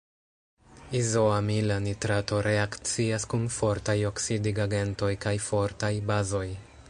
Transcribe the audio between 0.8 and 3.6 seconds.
Izoamila nitrato reakcias kun